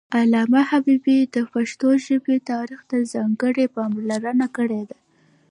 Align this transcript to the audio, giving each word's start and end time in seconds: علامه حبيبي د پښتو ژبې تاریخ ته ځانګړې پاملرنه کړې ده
علامه 0.19 0.61
حبيبي 0.69 1.17
د 1.35 1.37
پښتو 1.53 1.87
ژبې 2.05 2.35
تاریخ 2.51 2.79
ته 2.89 2.95
ځانګړې 3.13 3.65
پاملرنه 3.75 4.47
کړې 4.57 4.81
ده 4.89 4.97